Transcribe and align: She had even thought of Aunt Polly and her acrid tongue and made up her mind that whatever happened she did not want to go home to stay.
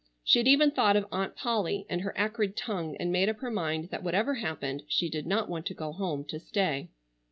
She 0.23 0.39
had 0.39 0.47
even 0.47 0.71
thought 0.71 0.95
of 0.95 1.05
Aunt 1.11 1.35
Polly 1.35 1.85
and 1.87 2.01
her 2.01 2.17
acrid 2.17 2.57
tongue 2.57 2.97
and 2.99 3.11
made 3.11 3.29
up 3.29 3.37
her 3.41 3.51
mind 3.51 3.89
that 3.91 4.01
whatever 4.01 4.33
happened 4.33 4.81
she 4.87 5.11
did 5.11 5.27
not 5.27 5.47
want 5.47 5.67
to 5.67 5.75
go 5.75 5.91
home 5.91 6.25
to 6.29 6.39
stay. 6.39 6.89